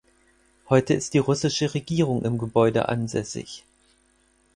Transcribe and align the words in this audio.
Heute 0.67 0.95
ist 0.95 1.13
die 1.13 1.19
russische 1.19 1.75
Regierung 1.75 2.25
im 2.25 2.39
Gebäude 2.39 2.89
ansässig. 2.89 3.63